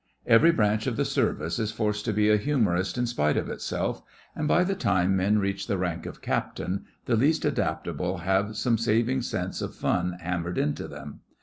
[0.25, 4.01] Every branch of the Service is forced to be a humourist in spite of itself;
[4.35, 8.79] and by the time men reach the rank of Captain the least adaptable have some
[8.79, 11.19] saving sense of fun hammered into them.